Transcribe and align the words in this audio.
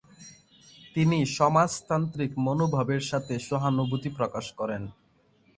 তিনি 0.95 1.17
সমাজতান্ত্রিক 1.37 2.31
মনোভাবের 2.37 3.01
সাথে 3.01 3.33
সহানুভূতি 3.49 4.09
প্রকাশ 4.17 4.45
করেন। 4.59 4.83